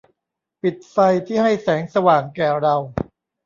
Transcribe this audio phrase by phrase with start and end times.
[0.61, 0.97] ปิดไฟ
[1.27, 2.75] ที่ให้แสงสว่างแก่เรา